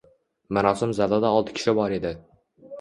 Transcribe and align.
Marosim 0.57 0.95
zalida 1.01 1.31
olti 1.41 1.57
kishi 1.61 1.77
bor 1.83 1.97
edi 2.01 2.17